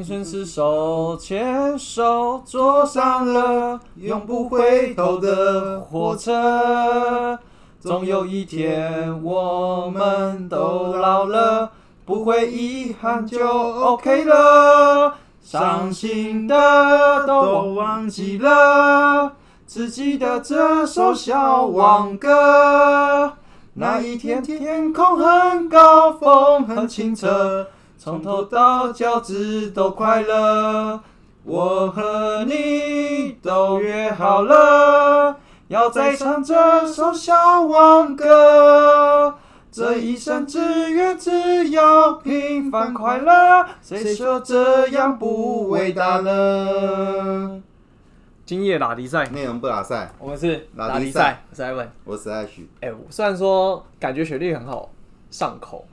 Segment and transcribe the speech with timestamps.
[0.00, 7.36] 青春是手牵手坐上了永不回头的火车，
[7.80, 11.72] 总有一天我们都老了，
[12.04, 15.16] 不会遗憾就 OK 了。
[15.42, 19.32] 伤心的都忘记了，
[19.66, 23.32] 只记得这首小王歌。
[23.74, 27.66] 那一天天空很高，风很清澈。
[28.00, 31.00] 从头到脚趾都快乐，
[31.42, 39.34] 我和你都约好了，要再唱这首小王歌。
[39.72, 47.60] 这一生只愿只要平凡快乐，谁说这样不伟大呢？
[48.46, 51.92] 今夜拉迪赛，内容不拉赛，我们是拉拉迪迪赛赛，我是艾文。
[52.04, 54.88] 我是艾许哎、我虽然说感觉旋律很好
[55.30, 55.84] 上口，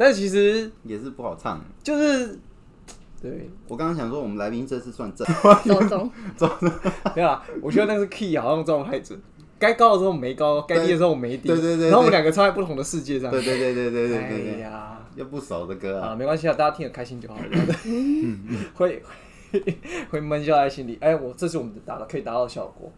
[0.00, 1.62] 但是其实也是不好唱。
[1.82, 2.38] 就是
[3.20, 5.26] 对，我刚刚想说，我们来宾这次算正，
[5.68, 6.10] 走中，
[7.14, 9.20] 没有啦，我觉得那个 key 好像状态准，
[9.58, 14.18] 该高的时候我没高，该低的时候我没低，对对对对然后我们两个唱在不同的世界上，对对对对对对
[14.54, 17.74] 对呀，又不熟的歌啊，啊，没关系啊，大家听得开心就好了，
[18.72, 19.02] 会
[19.52, 19.78] 会
[20.12, 22.90] 会闷下在心里，哎，我这是我们达到可以达到的效果。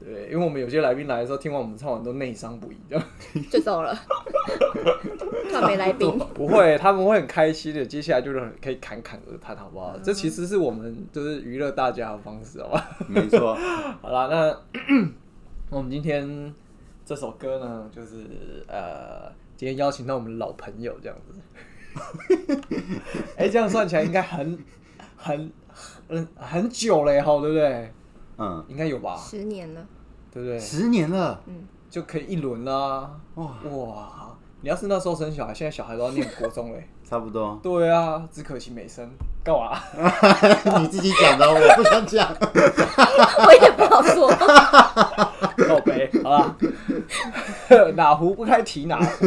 [0.00, 3.04] 对，因为我们有些来宾来的时候，听完我们唱完都内伤不已，这样
[3.50, 3.96] 就走了。
[5.50, 7.86] 他没来宾，不会，他们会很开心的。
[7.86, 9.96] 接下来就是可以侃侃而谈，好不好？
[10.02, 12.96] 这其实是我们就是娱乐大家的方式，好吧？
[13.08, 13.54] 没错，
[14.02, 14.60] 好啦，那
[15.70, 16.52] 我们今天
[17.06, 21.40] 这首歌呢，就是呃，今天邀请到我们的老朋友这样子。
[23.36, 24.58] 哎、这样算起来应该很
[25.16, 25.52] 很
[26.08, 27.92] 很很久了哈，对不对？
[28.38, 29.86] 嗯，应该有吧，十年了，
[30.32, 30.58] 对不对？
[30.58, 33.10] 十年了，嗯就可以一轮啦。
[33.36, 34.36] 哇，哇！
[34.62, 36.88] 你要是那时候生小孩，现在小孩都要念国中嘞。
[37.04, 37.60] 差不多。
[37.62, 39.08] 对啊，只可惜没生，
[39.44, 39.78] 干嘛？
[40.80, 42.26] 你自己讲的，我不想讲。
[43.46, 44.28] 我也不好说。
[45.68, 46.56] 告杯，好啦，
[47.94, 49.26] 哪壶不开提哪壶。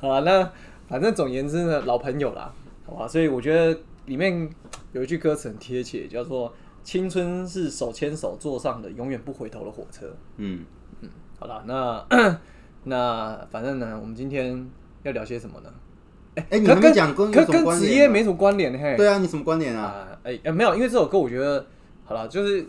[0.00, 0.50] 好了，那
[0.88, 2.50] 反正总言之呢，老朋友啦，
[2.86, 4.48] 好吧，所以我觉得里面
[4.92, 6.54] 有一句歌词很贴切，叫做
[6.86, 10.64] “青春是手牵手坐上的永远不回头的火车嗯
[11.00, 11.08] 嗯，”。
[11.36, 12.06] 好了，那
[12.84, 14.64] 那反正呢，我们今天
[15.02, 15.70] 要聊些什么呢？
[16.48, 17.32] 哎，你可还没讲跟
[17.76, 18.94] 职业没什么关联嘿。
[18.96, 19.82] 对啊，你什么关联啊？
[19.82, 21.66] 啊，哎、呃没有，因为这首歌我觉得
[22.04, 22.64] 好了，就是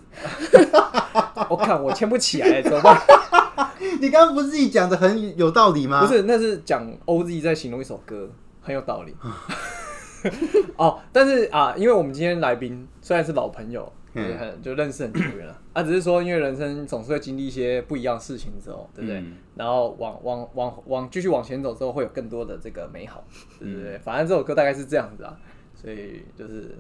[1.48, 3.00] 我看我牵不起来，怎么办？
[4.02, 6.04] 你刚刚不是自己讲的很有道理吗？
[6.04, 8.28] 不，是，那是讲 OZ 在形容一首歌，
[8.64, 9.16] 很有道理。
[10.76, 19.20] 哦，但是啊，因为我们今天来宾虽然是老朋友，嗯对很就认识很久远了啊，只是说因为人生总是会经历一些不一样的事情之后，对不对？
[19.20, 23.24] 嗯然后往往往往继续往前走之后，会有更多的这个美好，
[23.60, 23.98] 对不嗯对？
[23.98, 25.36] 反正这首歌大概是这样子啊，
[25.74, 26.78] 所以就是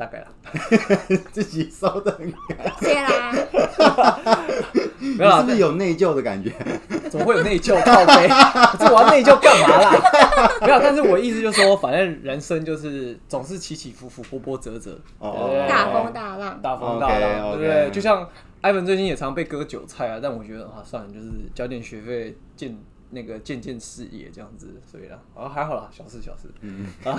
[0.00, 0.26] 大概啦。
[1.30, 3.32] 自己收的很开，谢啦，
[5.18, 6.50] 没有是不是有内疚的感觉？
[7.10, 7.74] 怎么会有内疚？
[7.84, 8.26] 靠背，
[8.78, 9.92] 这我要内疚干嘛啦？
[10.62, 14.98] 没有，但是我意思就是说，反正人生就是总是起起伏伏、波波折折，
[15.68, 17.90] 大风大浪，大风大浪，OK，OK 对不对？
[17.90, 18.26] 就像
[18.62, 22.74] 艾文最近也常被割韭菜啊，但我觉得啊，算了，就是交点学费，见
[23.10, 26.48] 那个渐渐视野这样子，所以呢，啊还好啦，小事小事。
[26.60, 27.18] 嗯 啊，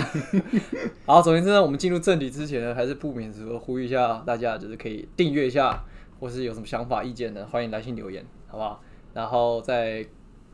[1.05, 5.83] 好，总而言之呢，我们进入正题之前呢，还是不免说呼吁一下大家，就是可以订阅一下，
[6.19, 8.81] 或是有什么想法意见的，欢迎来信留言，好不好？
[9.13, 10.05] 然后在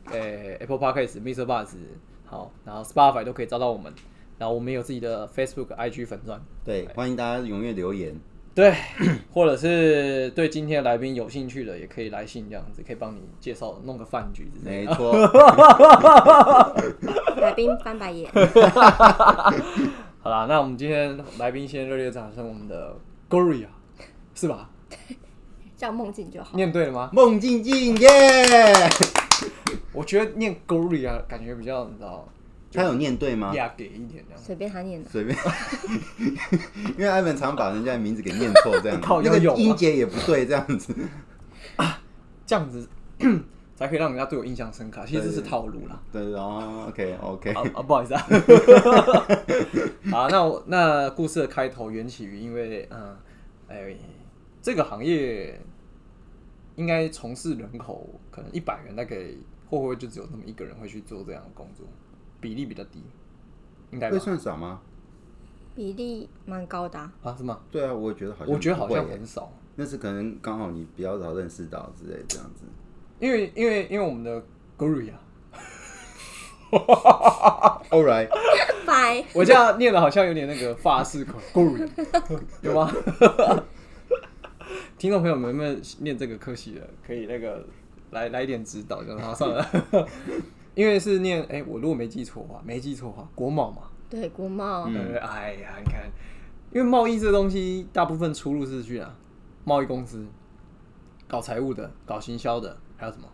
[0.06, 1.46] 呃、Apple Podcast、Mr.
[1.46, 1.76] Buzz
[2.26, 3.94] 好，然后 Spotify 都可以找到我们，
[4.38, 6.42] 然后我们有自己的 Facebook、IG 粉钻。
[6.64, 8.16] 对，欢迎大家踊跃留言。
[8.58, 8.74] 对，
[9.32, 14.90] 或者是对今天的来宾有兴趣的，也可以来信这样子，可以帮你介绍弄个饭局之类的。
[14.90, 15.14] 没错，
[17.40, 18.32] 来宾翻白眼，
[20.24, 22.96] 好啦，那我们今天来宾先热烈掌声我们的
[23.30, 23.68] Gloria，
[24.34, 24.72] 是吧？
[25.78, 26.58] 叫梦境就好。
[26.58, 27.12] 念对了吗？
[27.14, 28.10] 梦静静耶！
[29.94, 32.28] 我觉得念 Gloria 感觉比较你知道
[32.72, 33.52] 他有念对吗？
[33.52, 33.78] 一点
[34.10, 34.38] 这样。
[34.38, 35.38] 随便他念的，随便，
[36.98, 40.94] 因为艾文常把人家的名字给念错，这样子 靠，那个有吗音节也不对，这样子。
[42.46, 42.88] 这样子
[43.76, 45.04] 才可以让人家对我印象深刻。
[45.06, 46.02] 其实这是套路啦。
[46.12, 48.22] 对，然后 OK OK，啊啊，不好意思啊。
[50.10, 53.18] 好，那我那故事的开头缘起于因为嗯，
[53.68, 53.94] 哎，
[54.62, 55.60] 这个行业
[56.76, 61.86] 应该从事人口可能一百人，大概会不会就只有那么一个人会去做这样的工作？
[62.40, 63.02] 比例比较低，
[63.92, 64.20] 应该吧会？
[64.20, 64.80] 算少吗？
[65.76, 67.12] 比例蛮高的啊。
[67.24, 67.60] 啊，是吗？
[67.72, 72.64] 对啊，我也觉得好像我觉得好像不会耶很少，那是可能刚好你比较早认识到之类这样子。
[73.20, 74.44] 因为因为因为我们的
[74.78, 75.14] Gloria
[77.90, 78.28] All right，
[78.86, 79.24] 拜。
[79.34, 81.40] 我这样念的好像有点那个法式口，
[82.62, 82.92] 有吗？
[84.98, 86.82] 听众朋友们有没有念这个科系的？
[87.06, 87.66] 可以那个
[88.12, 90.08] 来来一点指导，就好算了。
[90.78, 93.90] 因为是念哎、我如果没记错的话，没记错的话，国贸嘛。
[94.08, 96.04] 对，国贸嗯呃，哎呀，你看，
[96.72, 99.12] 因为贸易这东西大部分出入是去哪？
[99.66, 100.24] 贸易公司，
[101.28, 103.28] 搞财务的，搞行销的，还有什么？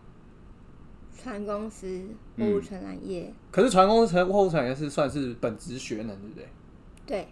[1.22, 1.86] 船公司、
[2.38, 6.48] 货物承揽业，可是船公司、货物产业是算是本职学能，对不对？
[7.04, 7.28] 对，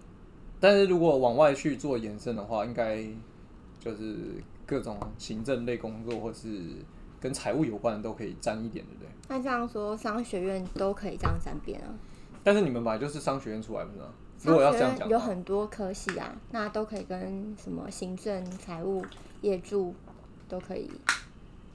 [0.61, 3.03] 但是如果往外去做延伸的话，应该
[3.81, 4.15] 就是
[4.67, 6.61] 各种行政类工作，或是
[7.23, 9.09] 跟财务有关的都可以沾一点，对不对？
[9.29, 11.89] 那这样说，商学院都可以这样沾边啊。
[12.43, 14.07] 但是你们本来就是商学院出来，不是吗？
[14.41, 19.05] 如商果要学院这样讲，有很多科系啊，那都可以跟什么行政、财务、
[19.41, 19.95] 业助
[20.49, 20.91] 都可以。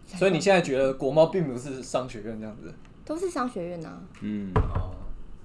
[0.06, 2.74] 所以你现在觉得国贸并不是商学院这样子
[3.04, 4.02] 都是商学院啊？
[4.22, 4.92] 嗯，哦？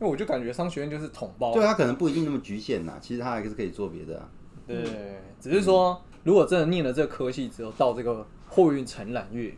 [0.00, 4.28] 因为我就感觉商学院就是统包，对，它可能不一定那么局限呐，其实它还是可以做别的啊。
[4.66, 9.56] 对，只是说如果真的念了这个科系之后，到这个货运承揽业，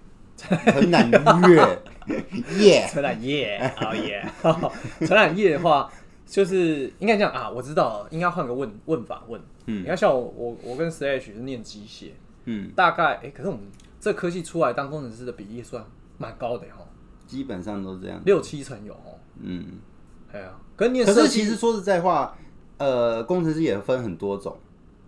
[0.48, 1.10] 很难
[1.48, 1.78] 越
[2.58, 4.24] 耶，承揽业，哦耶，
[5.06, 5.90] 承揽业的话，
[6.26, 9.40] 就是应该这样啊，我知道了，应该换个问问法问。
[9.66, 9.82] 嗯。
[9.82, 12.10] 你看像我我我跟 Slash 是念机械，
[12.44, 13.62] 嗯，大概哎、可是我们
[13.98, 15.82] 这科技出来当工程师的比例算
[16.18, 16.86] 蛮高的哈，
[17.26, 18.20] 基本上都这样。
[18.26, 19.18] 六七成有哦。
[19.40, 19.64] 嗯，
[20.30, 22.36] 哎呀，跟念可设计是其实说实在话，
[22.76, 24.56] 呃，工程师也分很多种，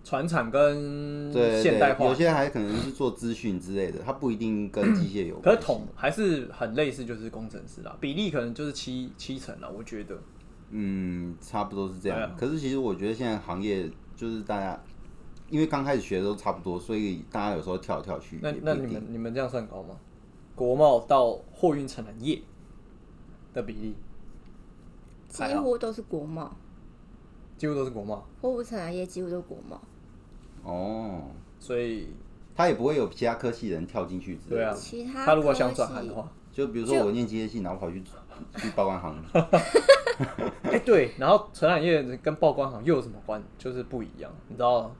[0.06, 5.60] 船产跟对现代化有，些还可能是做资讯之类的，它不一定跟机械有可关可。
[5.60, 10.16] 是统还是很类似，就是工程师啦，比例可能就是七七成啦，我觉得。
[10.70, 12.20] 嗯，差不多是这样。
[12.20, 14.80] 啊可是其实我觉得现在行业就是大家，
[15.50, 18.38] 因为刚开始学的都差不多，所以大家有时候跳来跳去。
[18.40, 19.96] 那那你们你们这样算高吗？
[20.54, 22.40] 国贸到货运承揽业
[23.52, 23.96] 的比例
[25.28, 26.56] 几乎都是国贸，
[27.58, 29.82] 几乎都是国贸，货物承揽业几乎都是国贸。
[30.66, 31.22] 哦，
[31.58, 32.08] 所以
[32.54, 34.56] 他也不会有其他科系人跳进去之类的。
[34.56, 38.02] 对啊，其他他如果想转行的话，就比如说我念机械系，然后跑去
[38.56, 39.16] 去报关行，
[40.64, 43.42] 哎、对，然后承揽业跟报关行又有什么关？
[43.56, 44.94] 就是不一样，你知道？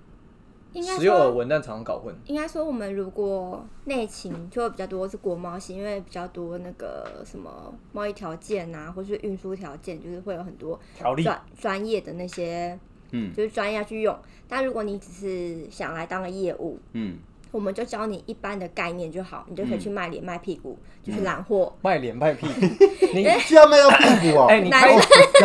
[0.72, 2.14] 应该时有耳说，闻，但常常搞混。
[2.26, 12.78] 应该说我们如果内勤就会比较多是国贸系，因为比较多那个什么贸易条件啊，或是运输条件，就是会有很多条例专专业的那些，
[13.12, 14.16] 嗯就是专业去用。
[14.48, 17.16] 但如果你只是想来当个业务，嗯，
[17.50, 21.74] 我们就教你一般的概念就好，你就可以嗯去卖脸卖屁股，就是揽货。
[21.82, 22.60] 卖脸卖屁股，
[23.12, 24.46] 你需要卖到屁股哦。
[24.48, 25.00] 哎、你开你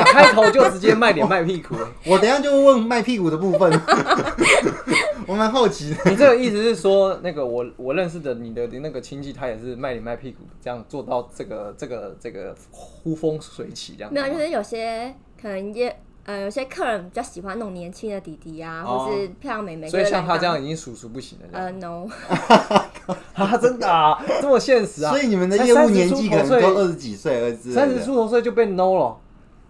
[0.05, 3.71] 开头就直接卖脸卖屁股、哎 我等一下就问卖屁股的部分，
[5.27, 6.11] 我蛮好奇的。
[6.11, 14.13] 你这个意思是说，那个我我认识的你的那个亲戚，他也是卖脸卖屁股，这样做到这个这个这个呼风水起这样？
[14.13, 19.87] 没有，就是有些可能也呃，有些客人比较喜欢那种年轻的弟弟啊，哦或是漂亮妹妹。
[19.89, 21.65] 所以像他这样已经叔叔不行了这样。
[21.65, 22.07] 呃，no，
[23.33, 25.09] 啊，真的啊，这么现实啊！
[25.09, 29.17] 所以你们的业务年纪可能都二十几岁，二十三十出头岁就被 no 了。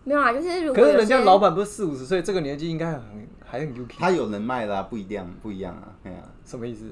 [0.03, 3.01] 没有啊，就是如果可是人家些老板不是四五十岁，这个年纪应该很
[3.45, 5.87] 还很 UK，他有人脉啦，不一样，不一样啊。
[6.03, 6.91] 哎呀，什么意思？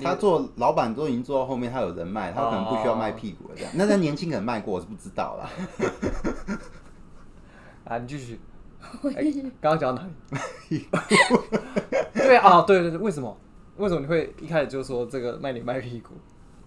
[0.00, 3.72] 他做老板都已经做到后面，他有人脉，他可能不需要卖屁股了这样。
[3.76, 5.50] 那他年轻可能卖过，我是不知道啦。
[7.84, 8.40] 啊，你继续。
[9.16, 9.24] 哎
[9.60, 10.08] 刚刚讲到哪
[10.68, 10.86] 里？
[12.14, 13.36] 对啊，对对对，为什么？
[13.76, 16.14] 为什么你会一开始就说这个卖脸卖屁股？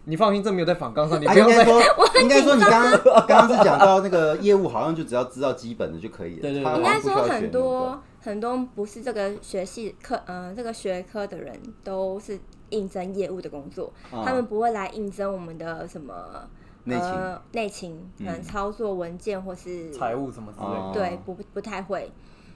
[0.05, 1.63] 你放心，这没有在反纲上，你啊，不用再。
[1.63, 1.81] 应该说，
[2.24, 6.41] 应该说你刚刚 刚刚是讲到那个业务，好像就只要知道基本的就可以了。
[6.41, 11.53] 对对对他好应该说很多很多不是这个学系科，嗯、这个学科的人
[11.84, 16.13] 都是应征业务的工作，啊他们不会来应征我们的什么
[16.85, 22.11] 内勤呃内勤，可能嗯操作文件或是财务什么之类对，不不太会。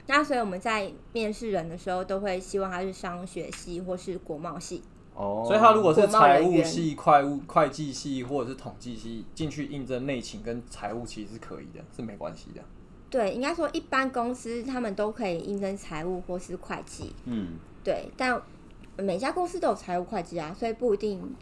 [0.08, 4.84] 那所以我们在面试人的时候，都会希望他是商学系或是国贸系。
[5.15, 12.62] 哦，所以他如果是财务系、会务会计系或者是统计系进去应征内勤跟财务，其实是可以的，是没关系的。
[13.10, 17.15] 对，应该说一般公司他们都可以应征财务或是会计。
[17.24, 17.53] 嗯，
[17.84, 18.41] 对，但
[18.98, 21.34] 每家公司都有财务会计啊，所以不一定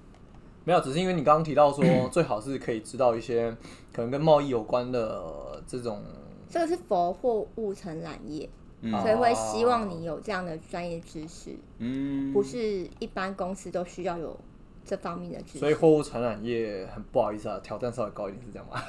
[0.66, 3.52] 没有，只是因为你刚刚提到说， 最好是可以知道一些
[3.92, 5.22] 可能跟贸易有关的
[5.68, 6.02] 这种，
[6.50, 8.50] 这个是佛货物承揽业，
[8.82, 8.92] 嗯。
[9.02, 14.38] 所以会希望你有这样的专业知识，嗯，不是一般公司都需要有
[14.86, 15.60] 这方面的知识。
[15.60, 18.82] 所以货物传染业很不好意思啊，挑战稍微高一点，是这样吗？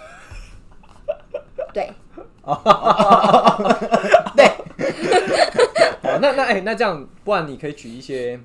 [1.72, 1.92] 对，
[2.42, 2.60] 哦，
[6.20, 8.38] 那那哎、那这样，不然你可以举一些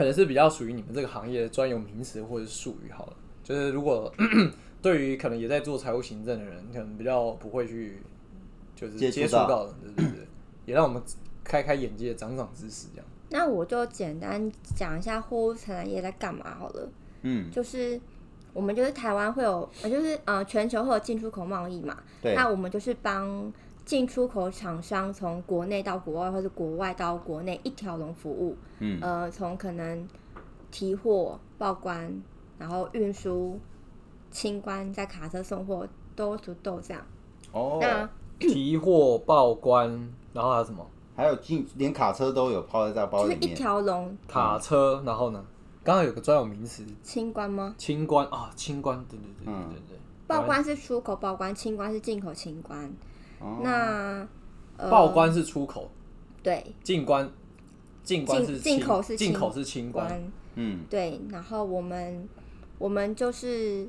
[0.00, 3.12] 可能是比较属于你们这个行业的专有名词或者是术语好了。
[3.44, 4.10] 就是如果
[4.80, 8.00] 对于可能也在做财务行政的人，可能比较不会去
[8.74, 10.26] 就是接触到接触到的，对对对，
[10.64, 11.02] 也让我们
[11.44, 13.06] 开开眼界，长长知识，这样。
[13.28, 16.88] 那我就简单讲一下货物承揽业在干嘛好了。
[17.20, 18.00] 嗯，就是
[18.54, 21.98] 我们就是台湾会有，呃，就是呃，全球会有进出口贸易嘛。
[22.22, 23.52] 对，那我们就是帮
[23.90, 28.56] 进出口厂商从国内到国外，或是国外到国内一条龙服务。
[28.78, 30.06] 嗯，呃，从可能
[30.70, 32.22] 提货、报关，
[32.56, 33.58] 然后运输、
[34.30, 37.04] 清关，在卡车送货，都都都这样。
[37.50, 39.90] 哦，那提货报关，
[40.32, 45.44] 然后还有什么 还有进连卡车都有抛在这个包就是一里面，条龙卡车，然后呢？
[45.82, 47.74] 刚刚有个专有名词，清关吗？
[47.76, 49.98] 清关啊，清关，对对对对嗯对对。
[50.28, 52.88] 报关是出口报关，清关是进口清关。
[53.40, 53.58] 哦。
[53.62, 54.26] 那
[54.76, 55.90] 呃，报关是出口，
[56.42, 56.64] 对。
[56.82, 57.28] 进关
[58.02, 62.28] 进关是进进口是清进口是清关，关嗯，对，然后我们
[62.78, 63.86] 我们就是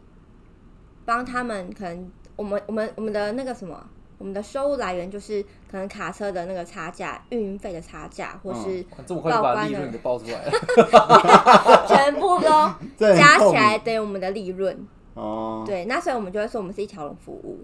[1.05, 3.81] 帮他们，可能我们我们我们的那个什么，
[4.17, 10.51] 我们的收入来源就是可能卡车的那个差价、运费的差价，或是哇这么快就把报关的利润给报出来了。
[11.87, 12.49] 全部都
[12.97, 14.87] 这很加起来等于我们的利润。
[15.13, 17.59] 哦，对，那所以我们就会说我们是一条龙服务。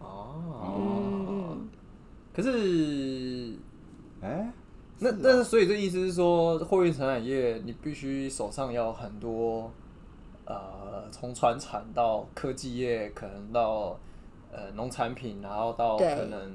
[0.00, 1.68] 哦，嗯嗯，
[2.34, 3.56] 可是
[4.20, 4.52] 哎，
[4.98, 9.70] 那但是所以这意思是说，货运承揽业你必须手上要很多，
[10.44, 13.98] 呃，从船产到科技业，可能到
[14.50, 16.52] 呃农产品，然后到可能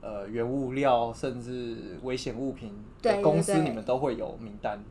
[0.00, 2.72] 呃原物料，甚至危险物品
[3.02, 4.82] 的公司，你们都会有名单。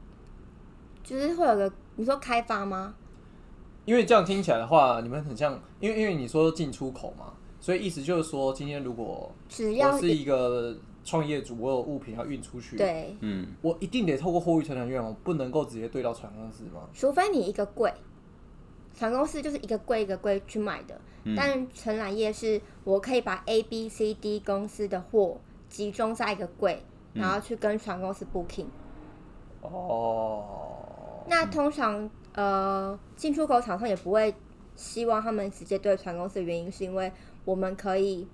[1.04, 2.96] 就是会有个你说开发吗？
[3.86, 7.34] 因为这样听起来的话，你们很像，因为因为你说进出口嘛，
[7.64, 16.90] 所以意思就是说，今天如果只要我是一个创业主，我有物品要运出去，对，嗯，我一定得透过货运承揽院，我不能够直接对到船公司吗？
[16.94, 17.94] 除非你一个柜，
[18.94, 21.34] 船公司就是一个柜一个柜去买的，嗯。
[21.38, 25.40] 但承揽业是我可以把 A、B、C、D 公司的货
[25.70, 27.22] 集中在一个柜，嗯。
[27.22, 28.66] 然后去跟船公司 booking。
[29.62, 34.36] 哦，那通常呃进出口厂商也不会
[34.76, 37.10] 希望他们直接对船公司的原因，是因为
[37.46, 38.28] 我们可以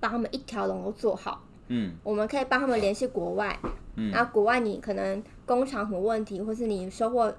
[0.00, 1.42] 帮他们一条龙都做好。
[1.68, 3.58] 嗯我们可以帮他们联系国外，
[3.96, 7.34] 嗯然后国外你可能工厂什么问题，或是你收货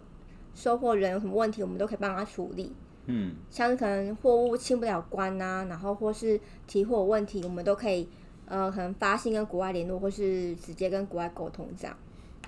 [0.55, 2.73] 收货人有什么问题，我们都可以帮他处理。
[3.05, 8.09] 嗯，像是可能货物清不了关呐、然后或是提货有问题，我们都可以
[8.47, 11.95] 呃可能发信跟国外联络，或是直接跟国外沟通这样。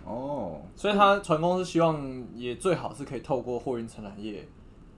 [0.03, 4.47] 哦，所以他船公司希望也最好是可以透过货运承揽业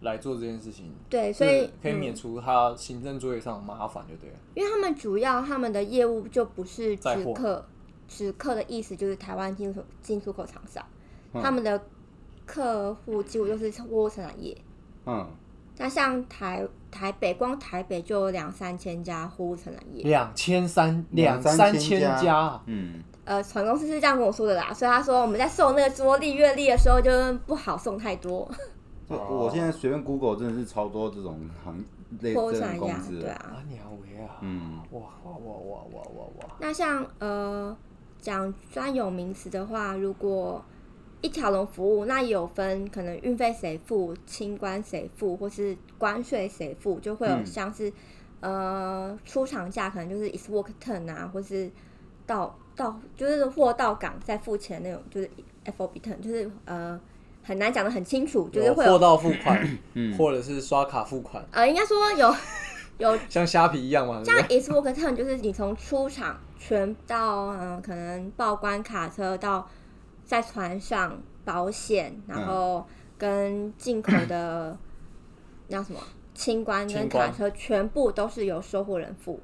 [0.02, 4.36] 来做这件事情，对，所以嗯可以免除他行政作业上的麻烦，就对了。
[4.56, 7.66] 因为他们主要他们的业务就不是直客，
[8.08, 10.86] 直客的意思就是台湾进出进出口厂商，
[11.34, 11.42] 嗯。
[11.42, 11.82] 他们的
[12.46, 14.58] 客户几乎都是货物承揽业。
[15.06, 15.28] 嗯，
[15.78, 20.04] 那像台台北，光台北就有两三千家货物承揽业。
[20.04, 27.12] 两千三两三三千家，嗯，呃，船公司是这样跟我说的啦，所以他说我们在送那个桌历月历的时候，就
[27.46, 28.50] 不好送太多，
[29.10, 31.84] 这哦我现在随便 Google 真的是超多这种行
[32.22, 33.64] 类货物这承揽业啊，种公司，对啊。
[34.42, 36.26] 嗯，哇哇哇哇哇哇。
[36.48, 36.56] 哇！
[36.60, 37.76] 那像呃
[38.20, 40.64] 讲专有名词的话，如果
[41.22, 47.46] 一条龙服务，那也有分可能运费谁付、清关谁付，或是关税谁付，就会有嗯。
[47.46, 47.92] 像是、
[48.42, 51.70] 呃出厂价可能就是 is work turn 啊，或是
[52.26, 55.30] 到到就是货到港再付钱那种，就是
[55.66, 57.00] FOB turn，就是呃
[57.50, 62.36] 很难讲的很清楚，就是会货到付款， 嗯或者是刷卡付款，呃应该说有
[63.00, 69.68] 有像虾皮一样嘛，像对？is work turn 就是你从出厂全到嗯、呃可能报关卡车到
[70.24, 72.86] 在船上保险，然后
[73.18, 74.78] 跟进口的
[75.70, 76.00] 那什么
[76.36, 79.40] 清关跟卡车全部都是由收货人付。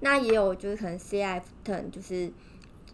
[0.00, 2.30] 那也有就是可能 CIF turn 就是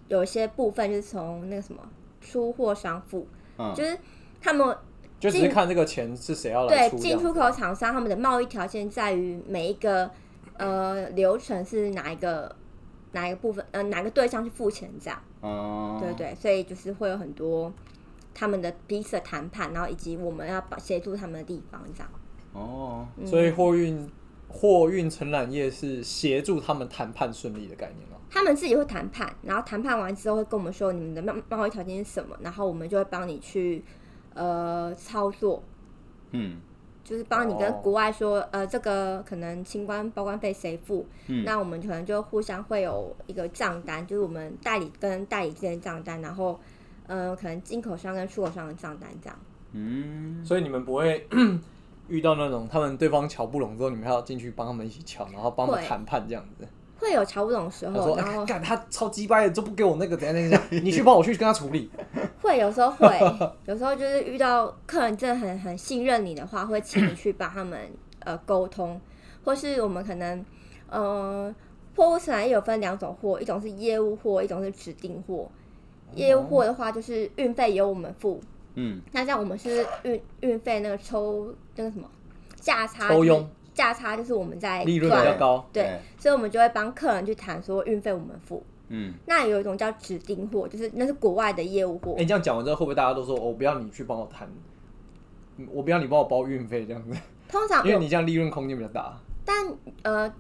[0.09, 1.83] 有一些部分就是从那个什么
[2.23, 3.27] 出货商付，
[3.59, 3.99] 嗯就是
[4.45, 4.77] 他们
[5.19, 6.89] 就只是看这个钱是谁要来。
[6.91, 10.11] 对进出口厂商他们的贸易条件在于每一个
[10.59, 12.55] 呃流程是哪一个
[13.13, 17.73] 哪一个部分呃哪个对象去付钱这样，哦，对对，所以就是会有很多
[18.35, 22.11] 他们的彼此的谈判，然后以及我们要把协助他们的地方这样。
[22.53, 24.07] 哦，嗯所以货运
[24.49, 28.19] 货运承揽业是协助他们谈判顺利的概念吗？
[28.31, 33.83] 他们自己会谈判，然后谈判完之后会跟我们说你们的贸贸易条件是什么，然后我们就会帮你去
[34.35, 35.63] 呃操作，
[36.33, 36.61] 嗯
[37.03, 46.59] 就是帮你跟哦国外说，呃，这个可能清关报关费谁付，嗯那我们可能就互相会有一个账单，就是我们代理跟代理之间的账单，然后，
[47.07, 49.39] 呃，可能进口商跟出口商的账单这样。
[49.73, 51.29] 嗯，所以你们不会
[52.09, 56.67] 遇到那种他们对方瞧不拢之后，你们还要进去帮他们一起瞧，然后帮他们谈判这样子。
[56.99, 61.91] 会有瞧不懂的时候，说：“然后哎干、他超鸡掰的，就不给我那个怎样怎样怎样， 你去帮我去跟他处理。
[62.41, 63.19] 会有时候会，
[63.67, 67.79] 有时候就是遇到客人真的很很信任你的话，会请你去帮他们
[68.21, 69.01] 呃沟通，
[69.45, 70.45] 或是我们可能
[70.89, 71.55] 呃
[71.97, 75.51] 货物生产也有分两种货，一种是业务货，一种是指定货。
[76.15, 78.41] 业务货的话就是运费由我们付，
[78.75, 82.09] 嗯，那像我们是运运费那个抽那个什么
[82.55, 88.65] 价差，抽佣价差就是我们在利润比较高，对，所以我们就会帮客人去谈说运费我们付。
[88.89, 94.49] 嗯，那有一种叫指定货，就是那是国外的业务货哎、，你这样讲完之后，会不会大家都说，哦我不要你去帮我谈，
[95.57, 99.19] 嗯我不要你帮我包运费这样子，通常因为你这样利润空间比较大。
[99.45, 99.57] 但
[100.03, 100.33] 呃，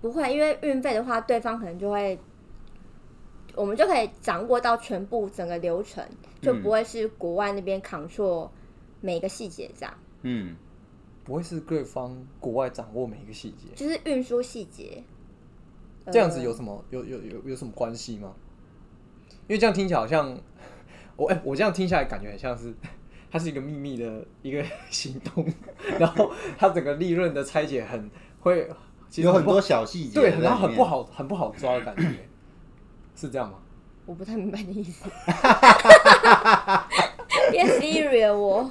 [0.00, 2.18] 不会，因为运费的话，对方可能就会，
[3.54, 6.04] 我们就可以掌握到全部整个流程，
[6.40, 8.48] 就不会是国外那边 control
[9.00, 10.54] 每一个细节这样，嗯，
[11.24, 15.02] 不会是对方国外掌握每一个细节，就是运输细节。
[16.10, 18.32] 这样子呃有什么有有有有什么关系吗？
[19.46, 20.36] 因为这样听起来好像
[21.16, 22.74] 我哎、我这样听下来感觉很像是
[23.30, 25.46] 它是一个秘密的一个行动，
[25.98, 28.10] 然后它整个利润的拆解很
[28.40, 28.68] 会，
[29.16, 32.28] 有很多小细节，对，然后很不，好很不好抓的感觉，
[33.14, 33.58] 是这样吗？
[34.04, 35.08] 我不太明白你的意思。
[37.52, 38.68] 别 Siri 我，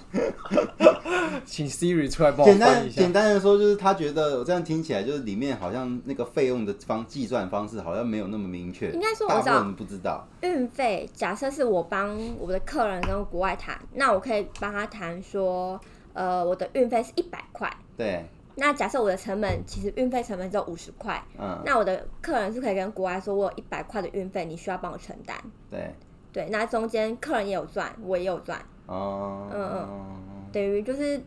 [1.46, 3.14] 请 Siri 出来帮我简翻译一下单简。
[3.14, 15.80] 单的说，就是他觉得我这样听起来，就是里面好像那个费用的方计算方式好像没有那么明确，应该说我知道分人不知道，运费，假设是我帮我的客人跟国外谈，那我可以帮他谈说，
[16.14, 17.72] 呃，我的运费是一百块。
[17.96, 25.38] 对，那假设我的成本其实运费成本只有五十块，嗯，那我的客人是可以跟国外说，我有一百块的运费，你需要帮我承担。
[25.70, 25.94] 对，
[26.34, 30.18] 对，那中间客人也有赚，我也有赚，哦，嗯嗯。
[30.52, 31.22] 等于就是，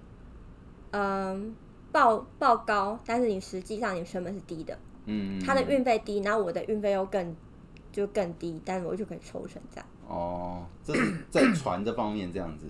[0.93, 1.55] 嗯、
[1.93, 7.35] 报报高，但是你实际上你成本是低的，嗯，他的运费低，然后我的运费又更
[7.91, 9.87] 就更低，但是我就可以抽成这样。
[10.07, 12.67] 哦，这是在船这方面这样子，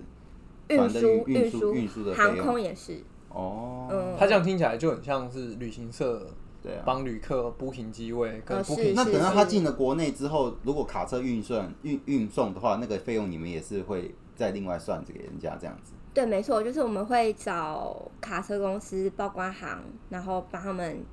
[0.69, 6.25] 运输、运运输、运输的航空也是，哦，嗯，他这样听起来就很像是旅行社
[6.65, 6.83] 对啊。
[6.85, 15.93] 帮旅客 booking 机位跟呃 booking 是那等到他进了国内之后，如果卡车运算运运送的话，那个费用你们也是会再另外算给人家这样子。
[16.13, 21.03] 对，没错，就是我们会找卡车公司、报关行，然后帮他们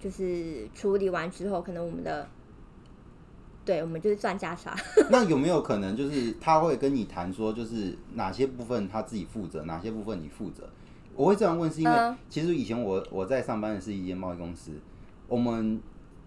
[0.00, 2.28] 就是处理完之后，可能我们的，
[3.64, 4.76] 对我们就是赚价差。
[5.10, 10.68] 那有没有可能就是他会跟你谈说，就是哪些部分他自己负责，哪些部分你负责？
[11.14, 14.72] 我会这样问，是因为嗯其实以前我我在上班的是一间贸易公司，
[15.28, 15.80] 我们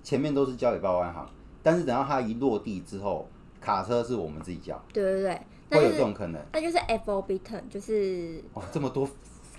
[0.03, 1.27] 前面都是交给报关行，
[1.61, 3.27] 但是等到他一落地之后，
[3.59, 6.41] 卡车是我们自己叫，对对对，那会有就是这种可能。
[6.53, 9.07] 那就是 FOB turn，就是哦，这么多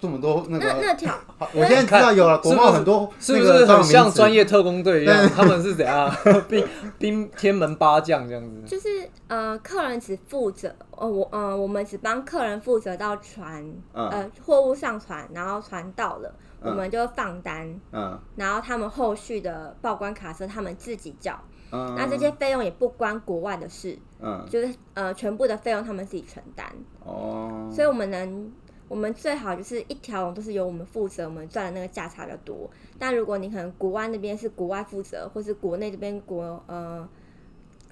[0.01, 5.29] 这么多那那个，那条好我现在知道有了，国贸很多是不那个是很像专业特工队一样？
[5.29, 6.13] 他们是怎样
[6.49, 6.67] 兵
[6.99, 8.63] 兵天门八将这样子？
[8.67, 21.39] 就是呃，客人只负责，呃，我呃，我们只帮客人负责到船，嗯呃，货物上船，然后船到了，嗯我们就放单，嗯然后他们后续的报关卡车他们自己缴，
[21.71, 26.67] 嗯，那这些费用也不关国外的事，嗯就是呃，全部的费用他们自己承担，
[27.05, 28.53] 哦，所以我们能。
[28.89, 32.69] 我们最好就是一条龙都是由我们负责，我们赚的那个价差比较多。
[32.99, 37.09] 但如果你可能国外那边是国外负责，或是国内这边国呃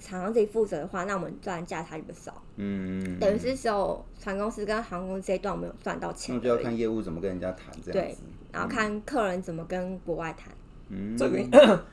[0.01, 2.33] 厂商自己负责的话，那我们赚的价差就不少。
[2.57, 8.21] 嗯，等于是只有船公司跟航空公司这一段我们有赚到钱那钱就要，看业务怎么跟人家谈这样对子。
[8.51, 10.51] 然后看客人怎么跟国外谈。
[10.89, 11.85] 嗯，这个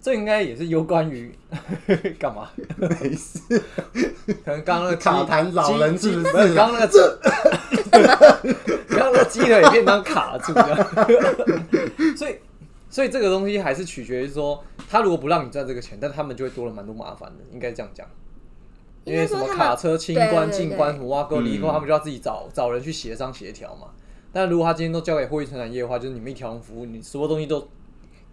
[0.00, 1.30] 这应该也是有关于
[2.18, 2.48] 干嘛？
[2.78, 3.38] 没事，
[4.42, 7.20] 可能刚刚卡痰老人鸡是不是刚刚那个
[8.88, 10.78] 刚刚那个鸡 腿便当卡住这样，
[12.90, 18.06] 所以这个东西还是取决于说，他如果不让你赚这个钱，但他们就会多了蛮多麻烦的，应该这样讲。
[19.04, 23.88] 因为什么卡车清关、进关、什么挖沟、离沟，嗯他们就要自己找找人去协商协调嘛。
[24.32, 27.66] 但如果他今天都交给货运生产业的话，就是你们一条龙服务，你什么东西都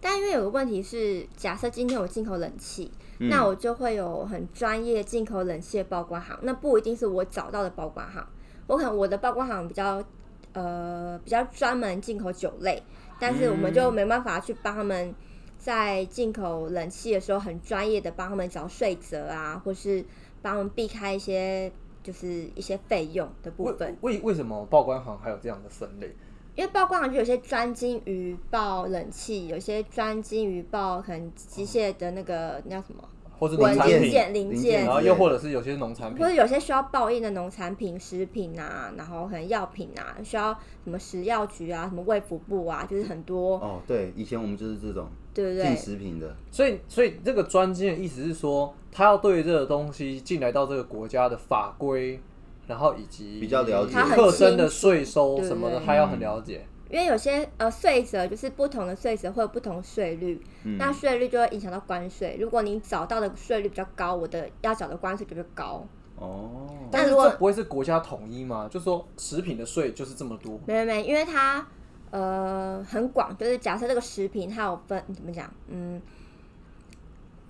[0.00, 8.24] 但因为有个问题是，假设今天我进口冷气，嗯那我就会有很专业进口冷气的报关行，那不一定是我找到的报关行，
[8.66, 10.04] 我可能我的报关行比较
[10.52, 12.82] 呃比较专门进口酒类，
[13.20, 15.14] 但是我们就没办法去帮他们
[15.56, 20.04] 在进口冷气的时候很专业的帮他们找税则啊，或是
[20.40, 21.70] 帮他们避开一些
[22.02, 23.96] 就是一些费用的部分。
[24.00, 26.14] 为为什么报关行还有这样的分类？
[26.54, 40.52] 因为报关行就有些专精于报冷气，有些专精于报可能机械的那个那叫什么，或是文零农产品，件零件然后又或者是有些农产品或，者有些需要报印的农产品、食品啊，然后可能药品啊，需要
[40.84, 43.56] 什么食药局啊、什么卫福部啊，就是很多。
[43.58, 45.76] 哦，对，以前我们就是这种，进对不对？
[45.76, 52.20] 食品的，所以，所以这个专精的意思是说，他要对这个东西进来到这个国家的法规，
[52.66, 56.66] 然后以及比较了解他很课征的税收什么的，他要很了解。
[56.90, 62.36] 因为有些呃税则就是不同的税则会有不同税率，嗯那税率就会影响到关税。
[62.40, 65.86] 如果你找到的税率比较高，我的要缴的关税就比较高。
[66.16, 68.68] 哦，但是那如果这不会是国家统一吗？
[68.70, 71.64] 就说食品的税就是这么多，没没没，因为它
[72.10, 76.00] 呃很广，就是假设这个食品它有分怎么讲，嗯，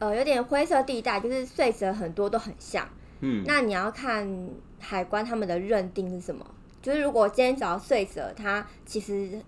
[0.01, 2.87] 呃有点灰色地带，就是税则很多都很像。
[3.21, 6.45] 嗯，那你要看海关他们的认定是什么？
[6.89, 9.43] 就是如果今天找到税则，他其实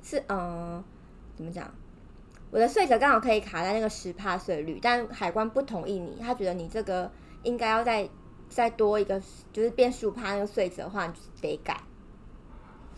[0.00, 0.84] 是嗯、
[1.34, 1.68] 怎么讲？
[2.52, 7.10] 我的税则刚好可以卡在那个十帕税率，但海关不同意你，他觉得你这个
[7.42, 8.08] 应该要再
[8.48, 9.20] 再多一个，
[9.52, 11.80] 就是变十五帕那个税则的话，你就得改。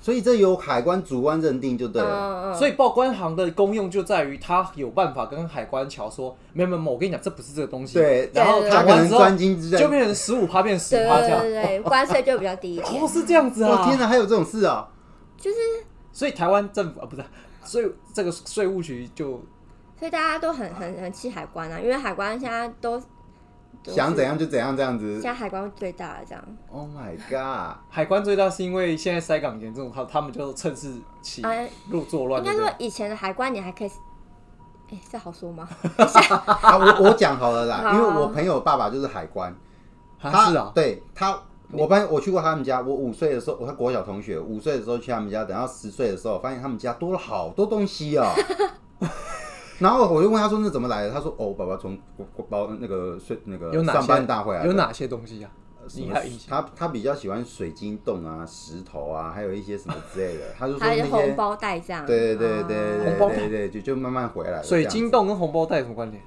[0.01, 2.09] 所以这由海关主观认定就对了。
[2.09, 7.95] 嗯嗯，所以报关行的功用就在于他有办法跟海关桥说，没有没有，我跟你讲，这不是这个东西。
[7.95, 11.41] 对然后对对他可能讲完之后专精之就变成十五趴变十对趴这样。
[11.41, 13.09] 对对对，关税就比较低一点哦，。
[13.09, 13.83] 是这样子啊！
[13.83, 14.89] 哦天哪，还有这种事啊！
[15.37, 15.57] 就是
[16.13, 17.25] 所以台湾政府啊，不是
[17.65, 19.43] 所以这个税务局就
[19.99, 23.03] 所以大家都很很很气海关啊，因为海关现在都
[23.85, 25.23] 想怎样就怎样这样子现。
[25.23, 26.45] 在海关最大的这样。
[26.71, 27.77] Oh my god！
[27.89, 32.57] 海关最大是因为现在塞港严重，他他们就趁势起哎入作乱，应该？
[32.57, 33.91] 说以前的海关你还可以，
[34.91, 35.69] 哎、这好说吗？
[35.97, 39.51] 啊，我我讲好了啦，好因为我朋友爸爸就是海关，
[40.21, 41.39] 啊他是啊，对他，
[41.73, 48.27] 我班我去过他们家，我五岁的时候，我他国小同学，五岁的时候去他们家，等到十岁的时候，发现他们家多了好多东西哦。
[49.79, 55.51] 然后我就问他说：“那怎么来的？”他说：“哦，爸爸从国国包那个睡那个有哪些上班大回来的有哪些东西啊？
[55.89, 56.15] 什么？
[56.49, 60.45] 他他比较喜欢水晶洞啊、石头啊，还有一些什么之类的。
[60.59, 62.05] 他就说还有那些，红包袋这样。
[62.05, 64.63] 对对对对红包对对对，就就慢慢回来了。
[64.63, 66.23] 水晶洞跟红包袋有什么关联？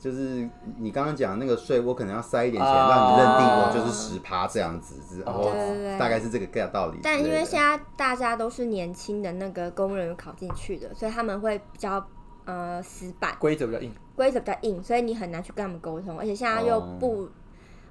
[0.00, 7.02] 就是你刚刚讲那个税，我可能要塞一点钱，啊让你认定我就是十趴这样子，然后对对对大概是这个概道理之类的。
[7.04, 12.02] 但因为现在大家都是年轻的那个公务人员考进去的，所以他们会比较
[12.44, 16.96] 呃死板，规则比较硬，规则比较硬，所以你很难去跟他们沟通，而且现在又哦。
[16.98, 17.28] 不、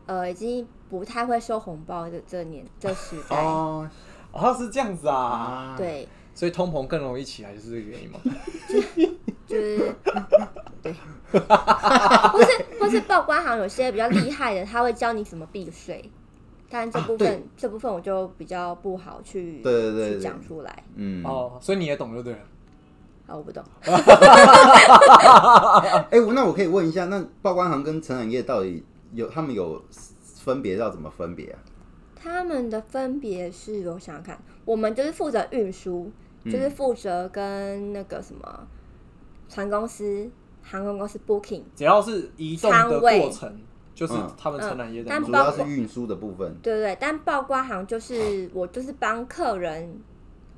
[0.06, 3.38] 呃已经不太会收红包的这年这时代。
[3.38, 3.88] 哦
[4.32, 8.20] 哦，是这样子啊，啊，对，所以通膨更容易起来，就是这个原因吗。
[9.46, 9.96] 就是
[10.82, 10.94] 对，
[11.32, 16.12] 或是或是报关行有些比较厉害的，他会教你怎么避税，
[16.70, 20.84] 但这部分、啊这部分我就比较不好去对对对讲出来。
[20.96, 22.40] 嗯，哦，所以你也懂就对了。
[23.30, 23.64] 啊，我不懂。
[26.10, 29.82] 哎、我那我可以问一下，那报关行跟承揽业到底有他们有
[30.24, 31.60] 分别要怎么分别啊？
[32.22, 36.12] 他们的分别是我想想看，我们就是负责运输，
[36.44, 38.68] 嗯就是负责跟那个什么
[39.48, 40.30] 船公司、
[40.62, 43.58] 航空公司 booking，只要是移动的过程，
[43.96, 46.54] 就是嗯他们承揽业在但主要是运输的部分。
[46.62, 50.02] 对对对，但报关行就是我就是帮客人，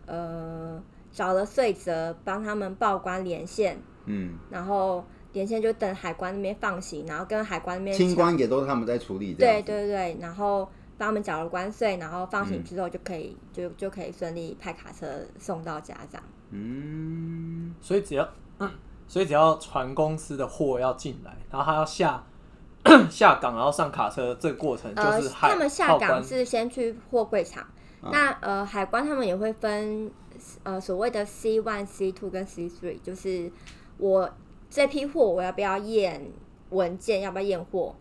[0.07, 0.81] 呃，
[1.11, 9.33] 找了税则，帮他们报关连线，嗯，然后连线就等海关那边放行，然后跟海关那边清关也都是他们在处理。
[9.33, 16.23] 这对，对对，然后帮他们缴了关税，然后放行之后就可以、就就可以顺利派卡车送到家这样。
[16.51, 18.27] 嗯，所以只要，
[19.07, 22.23] 所以只要船公司的货要进来，然后他要下
[23.09, 27.65] 下港，然后上卡车，这个过程就呃是，海他们下港是先去货柜场，
[28.01, 30.11] 那呃海关他们也会分
[30.63, 33.51] 呃所谓的 C one、C two 跟 C three，就是
[33.97, 34.29] 我
[34.69, 36.31] 这批货我要不要验
[36.69, 37.95] 文件，要不要验货。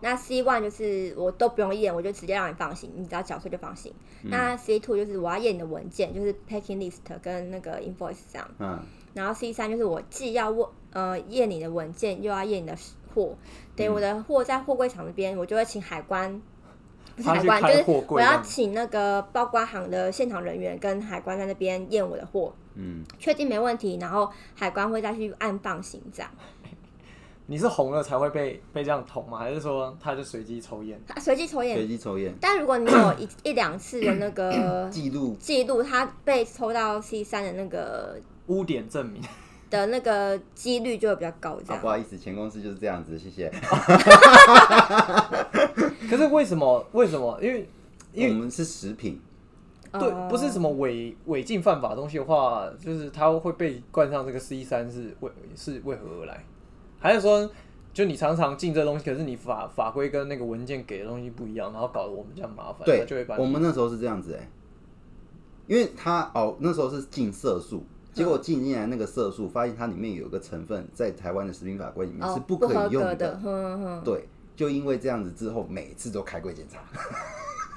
[0.00, 3.94] 那 C one 就是我都不用验，我就直接让你放心，你只要缴税就放行。
[4.22, 8.50] 那 C two 就是我要验你的文件，就是 packing list 跟那个 invoice 这样。
[8.58, 8.80] 嗯，
[9.14, 12.76] 然后 C 三就是我既要问呃验你的文件，又要验你的
[13.14, 13.36] 货，
[13.76, 16.42] 等于我的货在货柜场那边，我就会请海关，
[17.16, 26.30] 不是海关，就是我要请那个报关行的现场人员跟海关在那边验我的货，嗯，确定没问题，然后海关会再去按放行这样，
[27.46, 29.38] 你是红了才会被被这样捅吗？
[29.38, 30.98] 还是说他就随机抽烟？
[31.06, 31.74] 他随机抽烟。
[31.74, 31.88] 随验。
[31.88, 32.32] 机抽烟。
[32.40, 39.20] 但如果你有一 一两次的那个记录，记录，他被抽到 C 三的那个污点证明，
[39.72, 41.88] 的那个几率就会比较高，这啊，样不。
[41.88, 43.50] 好意思，前公司就是这样子，谢谢。
[46.08, 46.86] 可是为什么？
[46.92, 47.38] 为什么？
[47.42, 47.66] 因为
[48.12, 49.20] 因为我们是食品，
[49.92, 56.44] 对，哦不是什么违违禁犯法的东西的话，就是它会被冠上这个 C 三是为是为何而来？
[57.00, 57.50] 还是说，
[57.94, 64.48] 就你常常进这东西，可是你法法规跟那个文件给的东西不一样，然后搞得我们这样麻烦，对就会把，我们那时候是这样子哎、
[65.66, 74.02] 因为他哦那时候是进色素，结果进进来那个色素，发现它里面有一个成分，在台湾的食品法规里面是哦，不可以用的。
[74.04, 76.80] 对，就因为这样子之后，每次都开柜检查。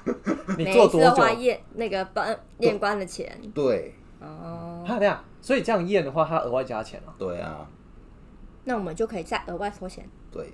[0.58, 1.06] 你每做多久？
[1.06, 7.68] 一次花验那个办验关的钱对，哦，啊，这样，所以这样验的话，他额外加钱了对啊，
[8.64, 10.08] 那我们就可以再额外收钱。
[10.30, 10.52] 对，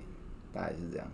[0.53, 1.07] 大概是这样。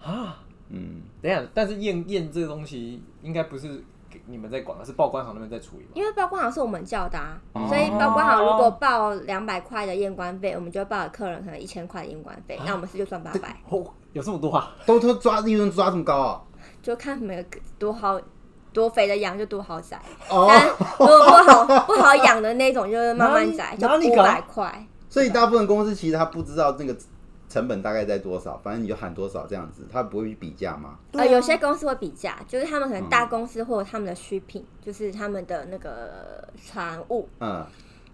[0.00, 0.42] 啊。
[0.68, 3.80] 嗯，等一下，但是验验这个东西应该不是给
[4.28, 5.90] 你们在管，而是报关行那边在处理吧？
[5.94, 14.74] 因为报关行是我们叫的、啊，哦所以报关行如果报两百块的验关费，我们就会报给客人可能一千块的验关费，那我们是就赚八百， 哦，有这么多啊？
[14.84, 16.42] 都都抓利润抓这么高啊？
[16.82, 18.20] 就看每个多好
[18.72, 24.86] 多肥的羊就多好宰，哦，但如果不好 不好养的那种，就是慢慢宰，就五哪里哪里搞百块。
[25.08, 26.94] 所以大部分公司其实他不知道那个
[27.48, 30.98] 成本大概在多少，反正你就喊多少这样子，他不会去比价吗？
[31.12, 37.64] 呃，有些公司会比价，就是他们可能嗯大公司或者他们的需品，就是他们的那个船务，嗯，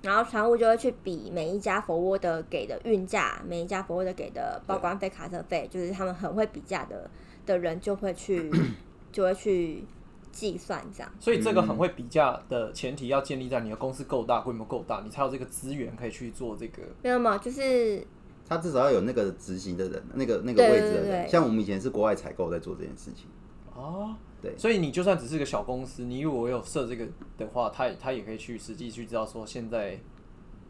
[0.02, 7.10] 然后船务就会去比每一家佛沃的给的运价，每一家佛沃的给的报关费、卡车费，就是他们很会比价的
[7.46, 8.50] 的人就会去
[9.10, 9.84] 就会去
[10.30, 11.12] 计算这样。
[11.20, 16.82] 所以这个很会比价的前提要建立在你的公司够大、规模够大，你才有这个资源可以去做这个。
[17.02, 18.06] 没有没有，就是
[18.48, 21.28] 他至少要有那个执行的人，那个那个位置的人。
[21.28, 23.26] 像我们以前是国外采购在做这件事情，
[23.74, 24.56] 哦，对。
[24.58, 27.06] 所以你就算只是个小公司，你如果有设这个
[27.38, 29.98] 的话，他他也可以去实际去知道说现在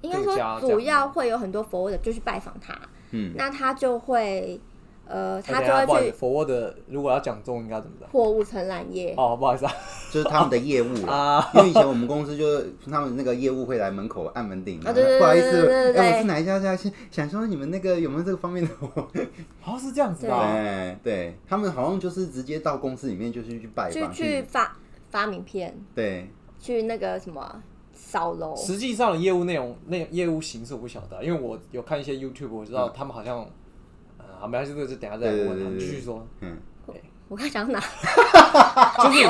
[0.02, 2.78] 应该这个家说主要会有很多服务的就去拜访他，
[3.10, 4.60] 嗯，那他就会
[5.12, 8.08] 呃，他就哎等一下不好意会去思佛沃的，如果要讲中文应该怎么讲？
[8.08, 9.14] 货物承揽业。
[9.18, 9.72] 哦，不好意思啊，
[10.10, 11.06] 就是他们的业务。
[11.06, 19.06] 啊因为以前我们公司就是他们那个业务会来门口按门铃，啊对对对不好意思，哎，我是哪一家家，想想说你们那个有没有这个方面的活？
[19.60, 20.50] 好 像是这样子吧？
[20.54, 24.76] 对对，他们好像就是直接到公司里面就是去拜去访，去发
[25.10, 33.46] 发名片，对，去那个什么扫楼，实际上的业务内容、那业务形式我不晓得啊，因为我有看一些 YouTube，我知道他们好像，呃，
[34.42, 36.56] 好，没关系，这个就等下再问继续说，嗯，
[37.28, 37.80] 我刚讲哪？
[39.04, 39.28] 就是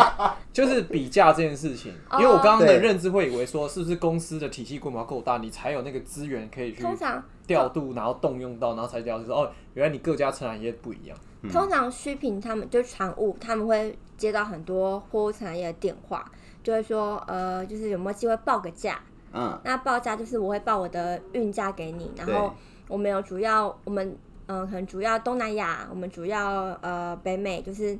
[0.55, 11.17] 就是比价这件事情，因为我刚刚的对认知会以为说，是不是公司的体系规模要够大，你才有那个资源可以去通常调度，然后动用到，然后才了解说，哦，原来你各家承揽业不一样。
[11.53, 16.25] 通常需品他们就是船务，他们会接到很多货物产业的电话，
[16.63, 18.99] 就会说呃，就是有没有机会报个价？
[19.35, 22.55] 嗯，那报价就是我会报我的运价给你，然后
[22.89, 27.99] 我们有主要我们嗯、呃可能主要东南亚，我们主要呃北美，就是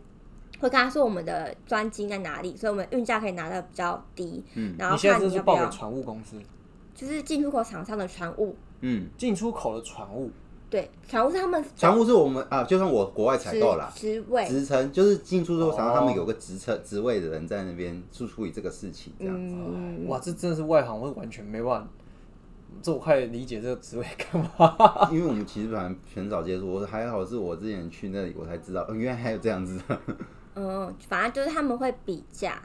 [0.61, 6.37] 会跟他说我们的专精在哪里，所以我们运价可以拿的比较低，嗯然后你现在就是看你要不要，报给船务公司，
[6.95, 10.31] 就是进出口厂商的船务，嗯，进出口的船务，
[10.71, 19.55] 对，船务是他们船务是我们啊，就算我国外采购啦，职职位，职称就是进出口厂商，哦他们有个职称职位的人在那边去处理这个事情，这样子。
[19.57, 21.89] 嗯，哇，这真的是外行，我完全没办法，
[22.81, 25.09] 这我快理解这个职位干嘛。
[25.13, 29.99] 因为我们其实很很少接触，我还好是我之前去那里我才知道，呃 原来还有这样子的。
[30.55, 32.63] 嗯，反正就是他们会比价，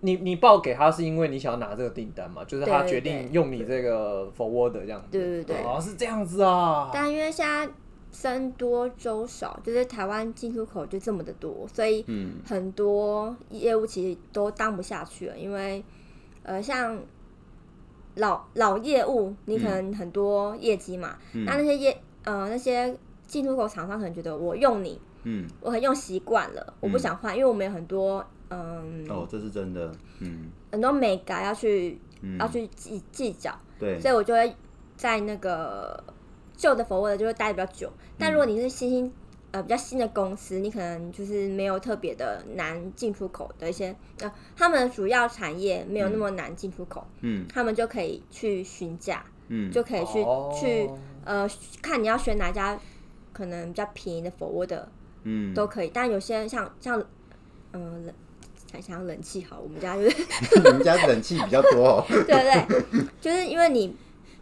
[0.00, 2.44] 你你报给他是因为你想要拿这个订单嘛？
[2.44, 5.06] 就是他决定用你这个 forward 这样子。
[5.10, 6.90] 对对对哦，是这样子啊。
[6.92, 7.68] 但因为现在
[8.10, 15.82] 僧多粥少，就是台湾进出口就这么的多，所以嗯很多业务其实都当不下去了，因为
[16.42, 16.98] 呃，像
[18.16, 21.44] 老老业务，你可能很多业绩嘛，嗯。
[21.44, 22.94] 那那些业呃那些
[23.26, 29.92] 进出口厂商可能觉得我用你，嗯，我很用习惯了，我不想换，因为我们有很多嗯、哦，这是真的。
[30.20, 30.50] 嗯。
[30.72, 34.00] 很多美感要去嗯，要去计计较，对。
[34.00, 34.54] 所以我就会
[34.96, 36.02] 在那个
[36.56, 37.92] 旧的 forward 就会待的比较久。
[38.18, 39.12] 但如果你是新兴
[39.56, 50.90] 呃比较新的公司，你可能就是没有特别的难进出口的一些呃，他们的主要产业没有那么难进出口，嗯他们就可以去询价，嗯就可以去、哦去
[51.24, 51.48] 呃
[51.80, 52.78] 看你要选哪家
[53.32, 54.78] 可能比较便宜的 forward
[55.24, 55.90] 嗯，都可以。
[55.92, 57.02] 但有些像像
[57.72, 58.04] 嗯。
[58.04, 58.14] 冷
[58.72, 60.16] 想想冷气好，我们家就是
[60.58, 62.04] 你们家冷气比较多哦。
[62.26, 63.94] 对对，就是因为你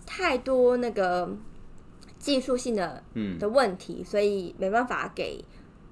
[0.07, 1.29] 太多那个
[2.24, 3.38] 技术性的嗯。
[3.38, 5.44] 的问题，所以没办法给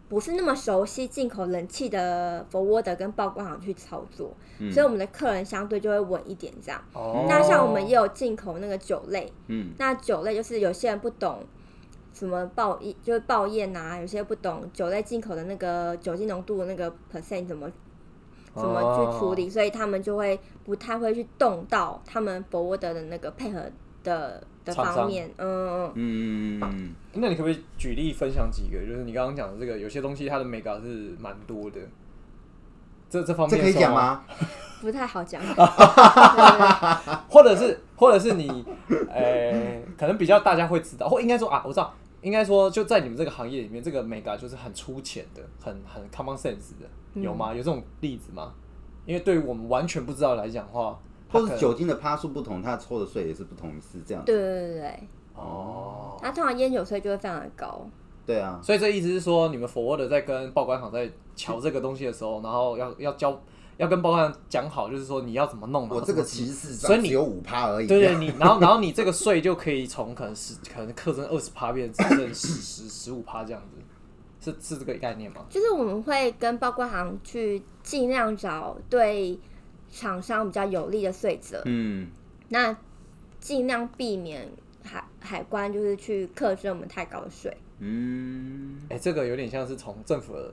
[0.08, 4.72] 不是那么熟悉进口冷气的 forward 跟报关行去操作，嗯。
[4.72, 6.82] 所以我们的客人相对就会稳一点这样。
[6.94, 9.72] 哦，那像我们也有进口那个酒类，嗯。
[9.78, 11.44] 那酒类就是有些人不懂。
[12.14, 17.66] 什么报验就是报验啊，有些不懂酒类进口的那个酒精浓度的那个 percent 怎么
[18.54, 23.62] 怎么去处理，所以他们就会不太会去动到他们 forward 的那个配合
[24.02, 28.78] 的的方面，嗯，嗯嗯嗯那你可不可以举例分享几个？
[28.86, 31.80] 就是你刚刚讲的这个，有些东西它的美感是蛮多的，
[33.10, 34.24] 这这方这可以讲吗？
[34.80, 35.40] 不太好讲。
[37.28, 38.64] 或者是或者是你，
[39.08, 47.52] 呃，可能比较大家会知道，或应该说啊，我知道，应该说就在你们这个行业里面，这个 mega 就是很粗浅的，很很 common sense 的，有吗？
[47.54, 48.52] 有这种例子吗？
[49.04, 50.98] 因为对于我们完全不知道来讲的话，
[51.32, 54.24] 或者酒精的趴数不同，它抽的税也是不同，是这样。
[54.24, 57.84] 对对对对，哦，那通常烟酒税就会非常的高。
[58.24, 63.40] 对啊，所以这意思是说，你们 forward 在跟报关行在瞧这个东西的时候，然后要要交
[63.78, 67.86] 要跟报关行讲好，就是说你要怎么弄，我这个然后怎么歧视所以你只有五趴而已。
[67.88, 73.60] 对对，你然后然后你这个税就可以从可能十可能课征二十趴变成只剩十十十五趴这样
[74.40, 75.40] 子，是是这个概念吗？
[75.50, 79.36] 就是我们会跟报关行去尽量找对
[79.92, 82.08] 厂商比较有利的税则，嗯，
[82.48, 82.74] 那
[83.38, 84.48] 尽量避免
[84.82, 87.54] 海海关就是去克制我们太高的税。
[87.78, 90.52] 嗯，哎、这个有点像是从政府的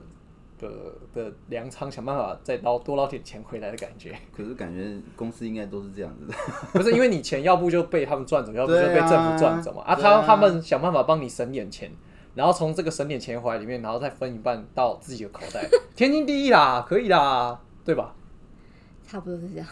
[0.58, 0.68] 的
[1.14, 6.34] 的粮仓想办法再捞多捞点钱回来的感觉， 可是感觉公司应该都是这样子的。
[6.78, 9.82] 不是因为你钱要不就被他们赚走，要不就被政府赚走嘛。
[9.82, 11.90] 啊，啊他他们想办法帮你省点钱，
[12.34, 18.14] 然后从这个省点钱回来里面，然后再分一半到自己的口袋， 天经地义啦，可以啦，对吧？
[19.10, 19.66] 差不多是这样，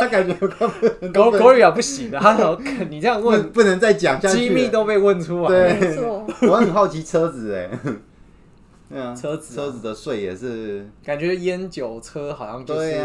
[0.00, 4.38] 他感觉快不能狗狗语啊不行的， 他说你这样问，不能再讲下去。
[4.38, 5.48] 机密都被问出来。
[5.48, 5.80] 对。
[5.80, 6.26] 没错。
[6.48, 7.70] 我很好奇车子哎，
[8.90, 9.56] 对啊，车子啊。
[9.56, 13.00] 车子的税也是，感觉烟酒车好像就是，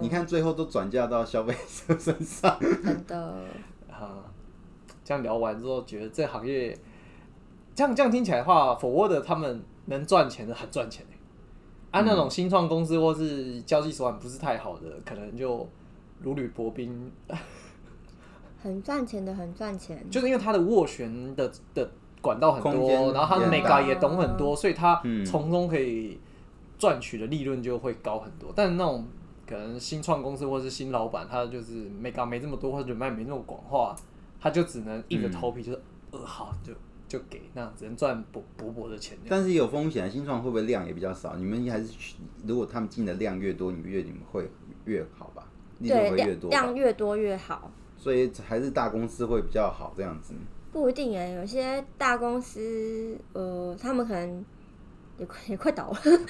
[0.00, 1.52] 你看最后都转嫁到消费
[1.88, 2.56] 者身上。
[2.60, 3.16] 真的，
[3.90, 4.22] 啊，
[5.04, 6.78] 这样聊完之后，觉得这行业
[7.74, 11.04] 这样这样听起来的话，forward 他们能赚钱的很赚钱。
[11.07, 11.07] 欸
[11.90, 15.66] 啊，那种新创公司或是交际手腕不是太好的，可能就
[16.20, 17.10] 如履薄冰，
[18.62, 20.04] 很赚钱的，很赚钱。
[20.10, 26.18] 就是因为他的斡旋的的管道很多，然后他也每很大个也懂很多，所以他嗯从中可以
[26.78, 28.52] 赚取的利润就会高很多。
[28.54, 29.06] 但是那种
[29.46, 33.96] 可能新创公司或是新老板，他就是美感没这么多，或者人脉没那么广化，
[34.38, 36.72] 他就只能硬着头皮，就是呃好就
[37.08, 39.16] 就给，那样只能赚薄薄薄的钱。
[39.28, 41.34] 但是也有风险，新创会不会量也比较少？
[41.36, 41.88] 你们还是
[42.46, 44.50] 如果他们进的量越多，你们越你们会
[44.84, 45.44] 越好吧？
[45.78, 47.70] 利润对，量会越多吧量越多越好。
[47.96, 50.34] 所以还是大公司会比较好这样子。
[50.70, 54.44] 不一定哎，有些大公司，呃，他们可能
[55.18, 56.20] 也快也快倒了， 没有，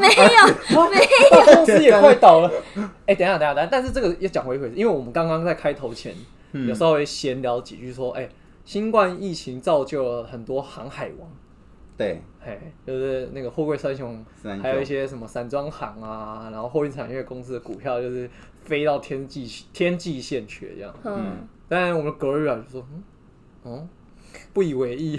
[0.00, 1.54] 没有， 没有。
[1.54, 2.50] 公司也快倒了。
[3.06, 6.14] 哎、等一下，等一下，等一下，但是这个要讲回一回事，因为我们刚刚在开头前、
[6.52, 8.28] 嗯有稍微闲聊几句，说，哎、
[8.66, 11.30] 新冠疫情造就了很多航海王，
[11.96, 18.28] 对，嘿，就是那个货柜三雄，三还有一些什么散装行啊，然后货运产业公司的股票就是
[18.62, 20.94] 飞到天际天际线去了这样。
[21.04, 22.86] 嗯，但我们 Gloria 就说，
[23.64, 23.88] 嗯，哦，
[24.52, 25.18] 不以为意。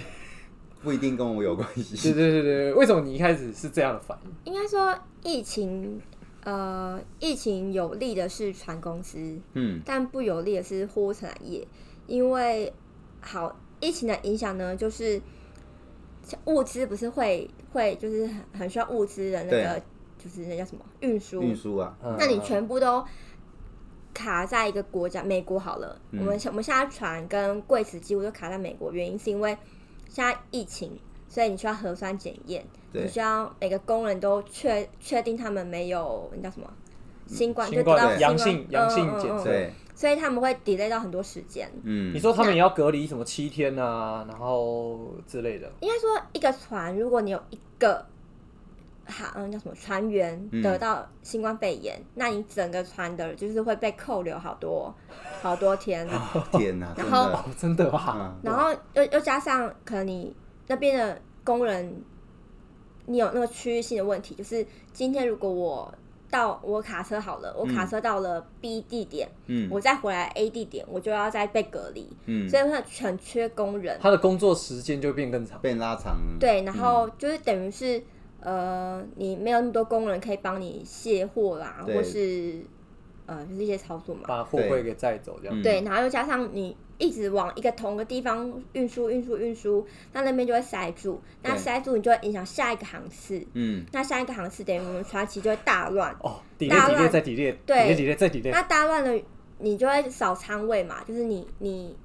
[0.84, 2.14] 不一定跟我有关对系。
[2.14, 4.54] 对对对，为什么你一开始是这样的反应？
[4.54, 6.00] 应该说疫情，
[6.44, 9.18] 呃，疫情有利的是船公司，
[9.54, 11.68] 嗯，但不有利的是货物产业，
[12.06, 12.72] 因为
[13.28, 15.22] 好疫情的影响呢，就是
[16.46, 19.82] 物资不是会会就是很很需要物资的那个，
[20.18, 22.16] 就是那叫什么运输，运输啊，嗯。
[22.18, 23.06] 那你全部都
[24.14, 26.22] 卡在一个国家，美国好了，嗯。
[26.22, 29.56] 我们我们现在船跟柜子几乎都卡在美国，原因是因为
[30.10, 36.68] 现在疫情，所以你需要核酸检验，你需要每个工人都确确定他们没有那叫什么
[37.28, 39.22] 新冠，新冠就得到新阳性冠阳性嗯嗯嗯。
[39.22, 39.44] 检测。
[39.44, 41.68] 对，所以他们会 delay 到很多时间。
[41.82, 45.68] 嗯，你说他们也要隔离什么七天啊，然后之类的。
[45.80, 48.06] 应该说，一个船如果你有一个
[49.08, 54.94] 哈嗯叫什么船员嗯得到新冠肺炎，那你整个船的就是会被扣留好多
[55.42, 56.08] 好多天，
[56.54, 58.14] 天哪，真然后，哦，真的吧？
[58.16, 60.32] 嗯，然后又又加上可能你
[60.68, 62.04] 那边的工人，
[63.08, 65.92] 你有那个区域性的问题，就是今天如果我
[66.30, 73.98] 到我卡车好了，我卡车到了 B 地点，嗯我再回来 A 地点，我就要再被隔离，嗯，所以会很缺工人。
[74.02, 75.60] 他的工作时间就会变更长。
[75.62, 78.02] 变拉长，对，然后就是等于是
[78.42, 82.62] 呃，你没有那么多工人可以帮你卸货啦，或是
[83.26, 84.22] 呃，就是一些操作嘛。
[84.28, 85.60] 把货柜给载走，这样。
[85.60, 97.78] 嗯对，然后又加上你一直往一个同个地方运输、运输、运输，那那边就会塞住，那塞住你就会影响下一个航次，嗯，那下一个航次等于我们船期就会大乱，哦，底大乱列底列再底列，对。
[97.80, 98.52] 底列底列再底列。
[98.52, 99.24] 那大乱了
[99.60, 101.96] 你就会少仓位嘛，就是你你。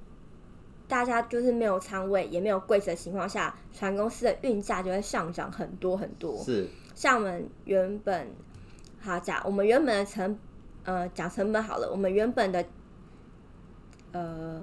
[0.85, 6.37] 大家就是没有仓位，也没有柜子的情况下，船公司的运价就会上涨很多很多。
[6.43, 8.27] 是，像我们原本，
[8.99, 10.37] 好讲我们原本的成，
[10.83, 12.63] 呃，讲成本好了，我们原本的，
[14.11, 14.61] 呃，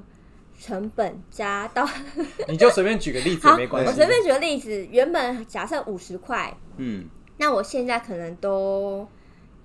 [0.60, 1.88] 成本加到，
[2.46, 3.88] 你就随便举个例子也好，没关系。
[3.88, 7.06] 我随便举个例子，原本假设五十块，嗯，
[7.38, 9.08] 那我现在可能都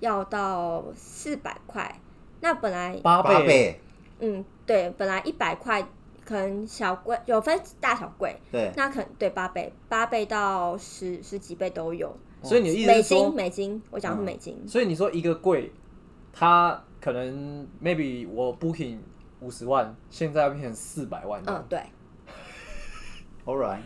[0.00, 2.00] 要到四百块。
[2.40, 3.80] 那本来八倍，八倍，
[4.20, 5.86] 嗯，对，本来一百块
[6.24, 12.16] 可能小贵有分大小贵，对，那可能对八倍，八倍到十十几倍都有。
[12.42, 14.62] 所以你的意思美是说金，，美金，我讲的是美金。
[14.66, 15.70] 所以你说一个柜，
[16.32, 18.98] 它可能 maybe 我 booking
[19.40, 21.42] 五十万，现在要变成四百万。
[21.46, 21.80] 嗯，对。
[23.44, 23.80] All right，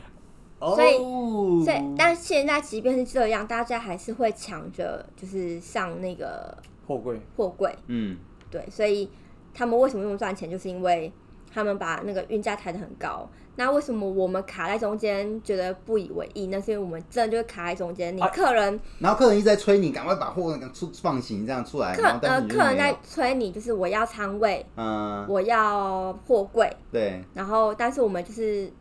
[0.59, 8.17] 所以哦所以，但现在即便是这样，大家还是会抢着就是上那个货柜货柜，嗯，
[8.51, 9.11] 对，所以
[9.53, 11.13] 他们为什么那么赚钱，就是因为
[11.53, 13.29] 他们把那个运价抬得很高。
[13.61, 16.47] 那为什么我们卡在中间觉得不以为意？
[16.47, 28.73] 那是因为我们真的就是卡在中间，你啊客人、然后客人一直在催你，赶快把货出放行这样出来，客呃客人在催你，就是我要仓位，嗯，我要货柜，对，然后但是我们就是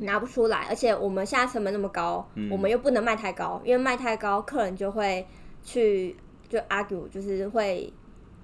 [0.00, 2.50] 拿不出来，而且我们现在成本那么高，嗯。
[2.50, 5.26] 我们又不能卖太高，因为卖太高，客人就会
[5.64, 6.14] 去
[6.50, 7.90] 就 argue，就是会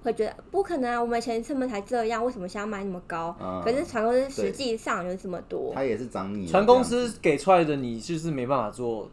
[0.03, 3.35] 会觉得不可能啊，我们以前成本才这样，为什么现在卖那么高？
[3.41, 9.09] 嗯可是船公司实际上就是这么多，他也是涨你的船公司给出来的你就是没办法做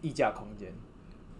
[0.00, 0.72] 溢价空间。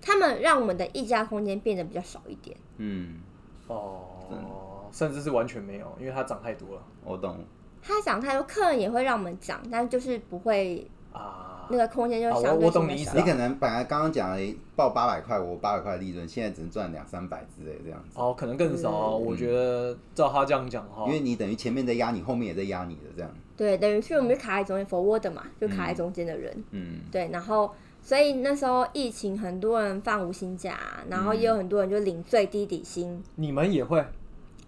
[0.03, 2.57] 他们让我们的溢价空间变得比较少一点。
[2.79, 3.21] 嗯，
[3.67, 6.83] 哦，甚至是完全没有，因为它涨太多了。
[7.05, 7.45] 我懂，
[7.83, 11.47] 它涨太多，客人也会让我们涨，但就是不会啊。
[11.73, 13.17] 那个空间就啊我懂你意思。
[13.17, 19.19] 你可能本来刚刚讲了报八百块，我八百块利润，现在只能赚两三百之类这样子，哦，可能更少哦。
[19.21, 26.53] 嗯我觉得照他这样讲哈因，为你等于前面在压你，后面也在压你的这样，对，等于是我们就卡在中间 forward 嘛，就卡在中间的人。
[26.73, 27.71] 嗯，对，然后
[28.03, 30.77] 所以那时候疫情，很多人放无薪假，
[31.09, 33.23] 然后也有很多人就领最低底薪。
[33.37, 34.05] 你们也会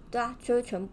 [0.08, 0.88] 对啊，就是全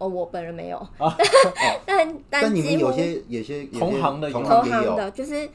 [0.00, 1.14] 哦，我本人没有，啊
[1.84, 5.46] 但但你们有些有些同行的同投行的，就是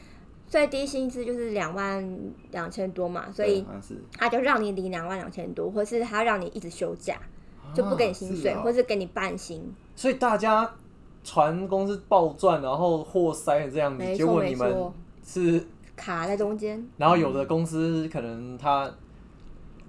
[0.48, 2.08] 最低薪资就是两万
[2.52, 3.66] 两千多嘛，所以
[4.18, 7.18] 他就让你领两万两千多，或是他让你一直休假，
[7.74, 8.62] 就不给你薪水，是哦。
[8.64, 9.74] 或是给你半薪。
[9.96, 10.72] 所以大家
[11.24, 14.92] 船公司暴赚，然后货塞这样子，结果你们，
[15.26, 15.66] 是，
[15.96, 16.88] 卡在中间。
[16.98, 18.88] 然后有的公司可能他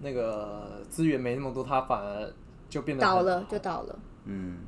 [0.00, 2.32] 那个资源没那么多，他反而
[2.70, 4.58] 就变得倒了就倒了，嗯，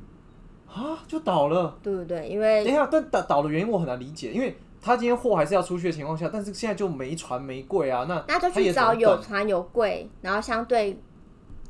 [0.67, 1.77] 啊，就倒了。
[1.83, 2.27] 对不对？
[2.27, 10.97] 因为等一下，但倒倒的原因我很难理解，因为他今天货还是要出去的情况下，但是现在就没船没柜啊，那那就他也去找有船有柜，然后相对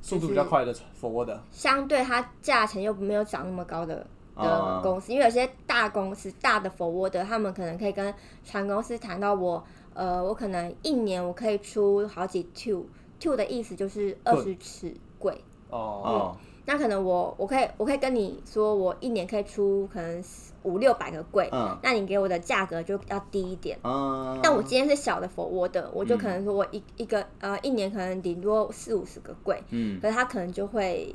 [0.01, 8.13] 速度比较快的 forward 相对它价钱又没有涨那么高的的啊公司，因为有些大公司大的 forward，他们可能可以跟
[8.45, 9.61] 船公司谈到我，
[9.93, 15.33] 呃，我可能一年我可以出好几 two，two 的意思就是二十尺柜。
[15.69, 16.37] 哦，哦，
[16.71, 20.23] 那可能我我可以我可以跟你说，我一年可以出可能
[20.61, 23.75] 五六百个柜，嗯那你给我的价格就要低一点。
[23.83, 31.11] 嗯，但我今天是小的 forward，我就嗯可能说我一一个呃一年可能顶多四五十个柜，嗯，可是它可能就会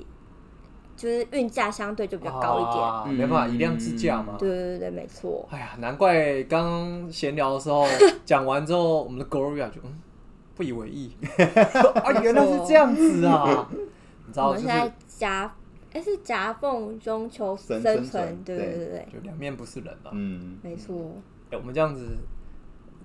[0.96, 2.84] 就是运价相对就比较高一点。
[2.84, 4.34] 啊没办法以量制价嘛。
[4.36, 5.46] 对对对对，没错。
[5.52, 7.86] 哎呀，难怪刚刚闲聊的时候
[8.26, 10.00] 讲完之后，我们的 Gloria 就嗯
[10.57, 11.12] 不以为意
[12.02, 13.68] 啊，原来是这样子啊！
[14.26, 15.54] 你知道，就是我们现在夹，
[15.92, 20.10] 哎、是夹缝中求生生生存对对对对对，就两面不是人嘛。
[20.12, 20.96] 嗯，没错。
[21.50, 22.16] 哎，我们这样子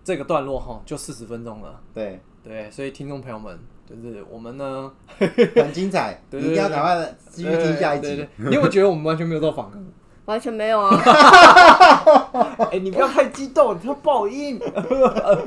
[0.03, 4.91] 这个段落哈就四十分钟了，对，对，所以听众朋友们，就是我们呢，
[5.55, 8.25] 很精彩， 一定要赶快继续听下一集对对。
[8.25, 9.83] 对你有没有觉得我们完全没有做访谈？
[10.25, 10.95] 完全没有啊，
[12.71, 14.59] 哎、你不要太激动，你要爆音。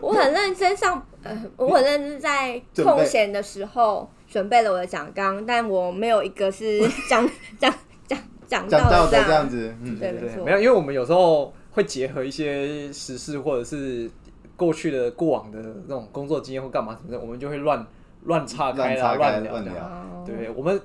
[0.00, 6.80] 我很认真上，呃，我很认真在空闲的时候准备了我的讲纲，但我没有一个是
[7.10, 7.28] 讲
[7.58, 7.70] 讲
[8.06, 14.10] 讲讲讲到的这这样子，嗯，对对对没有，因为我们有时候会结合一些时事或者是
[14.56, 17.86] 过去的过往的那种工作经验或干嘛什么的，我们就会乱
[18.24, 19.74] 乱岔开啦，乱聊乱聊。
[19.74, 20.24] 哦。
[20.26, 20.80] 对，我们哎、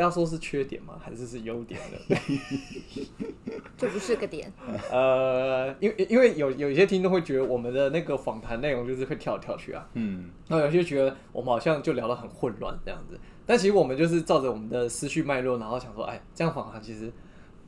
[0.00, 0.94] 这样说是缺点吗？
[0.98, 2.16] 还是是优点呢？
[3.76, 4.50] 这不是个点。
[4.90, 17.12] 呃，因为因为有有一些听众会觉得我们的那个访谈内容就是会跳来跳去啊，嗯，那有些觉得我们好像就聊得很混乱这样子，但其实我们就是照着我们的思绪脉络，然后想说，哎，这样访谈其实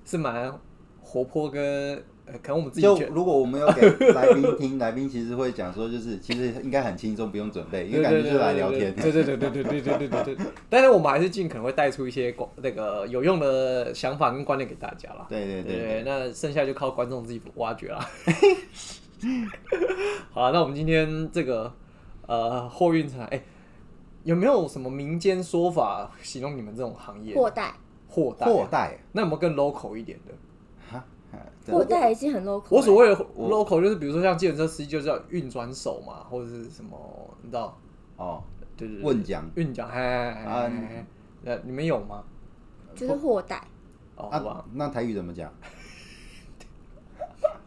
[0.07, 0.59] 是蛮
[1.03, 3.07] 活泼跟呃，可能我们自己就觉。
[3.07, 8.95] 如果我们有给来宾听， 来宾其实会讲说，就是其实应该很轻松，不用准备，因为感觉就是来聊天。
[8.95, 10.47] 对对对对对对对对对。
[10.71, 15.27] 但是我们还是尽可能会带出一些广那个有用的想法跟观念给大家啦。
[15.29, 18.09] 对对对对，那剩下就靠观众自己挖掘啦。
[20.31, 21.73] 好了，那我们今天这个
[22.27, 23.41] 呃货运产，哎、
[24.25, 27.35] 有没有什么民间说法形容你们这种行业？
[27.35, 27.73] 货代，
[28.09, 30.33] 货代，货代那有没有更 local 一点的？
[31.71, 32.67] 货代已经很 local 了。
[32.71, 36.99] 我所谓的 local 就是比如说像计程车司机就叫运转手嘛，或者是什么，
[37.43, 37.77] 你知道
[38.17, 38.43] 哦，
[38.77, 41.07] 对对对，问奖运奖，哎哎啊哎哎，
[41.45, 42.25] 呃，你们有吗？
[42.95, 43.63] 就是货代，
[44.17, 45.51] 哦，好吧啊，，那台语怎么讲？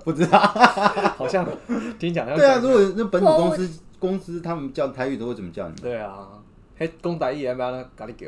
[0.03, 0.37] 不知道。
[0.39, 1.45] 好像
[1.97, 5.81] 听讲像对啊，如果那本土公司公司他们叫台语都会怎么叫你们？
[5.81, 6.27] 对啊，
[6.77, 8.27] 迄讲台语要不要咖喱叫？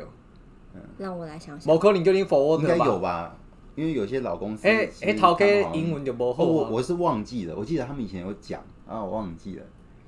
[0.96, 1.72] 让我来想想。
[1.74, 2.76] 无可能叫你 forward 应该？
[2.76, 3.36] 有吧？
[3.78, 6.46] 因为有些老公司，哎哎，其实头家他们好像英文就无哦，好啊。
[6.46, 9.62] 我我是忘记了，我记得他们以前有讲啊，我忘记了。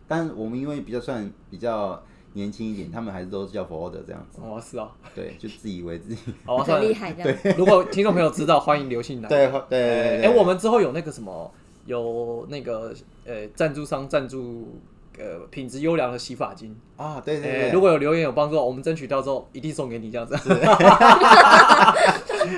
[0.09, 2.03] 但我们因为比较算比较
[2.33, 6.83] 年轻一点，他们还是都是叫 forward 这样子，哦，是哦，对，就自以为自己好啊，算了。
[6.83, 7.57] 很厉害这样。
[7.57, 9.29] 如果听众朋友知道，欢迎留信来。
[9.29, 10.23] 对对对对。
[10.25, 11.53] 哎，我们之后有那个什么，
[11.87, 12.93] 有那个
[13.25, 14.81] 呃赞助商赞助
[15.19, 16.75] 呃品质优良的洗发精。
[16.97, 20.37] 啊，对对如果有留言有帮助，我们争取到之后一定送给你这样子。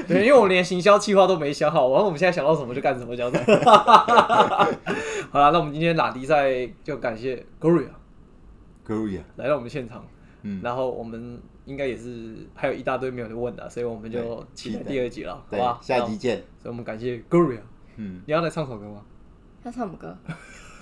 [0.08, 3.38] 对，因为我们连行销计划都没想好，然后我们现在想到什么就干什么这样子。
[5.30, 10.04] 好了，那我们今天拉迪赛就感谢 Gloria，Gloria 来到我们现场，
[10.42, 16.36] 嗯，然后我们应该也是还有一大堆没有人问的，所以我们就对期待第二集了，好吧？，下那集见。
[16.58, 17.60] 所以我们感谢 Gloria。
[17.96, 19.02] 嗯，你要来唱首歌吗？
[19.64, 20.16] 要唱什么歌？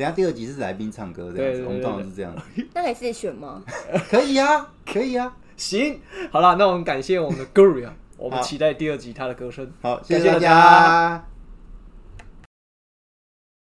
[0.01, 2.43] 等下第二集是来宾唱歌这样子，我们通常是这样子。
[2.73, 3.63] 那可以自己选吗？
[4.09, 5.37] 可以啊，可以啊。
[5.59, 9.71] 行，好了，那我们感谢我们的 Gloria，我们期待第二集他的歌声。
[9.83, 11.30] 好，谢谢大家。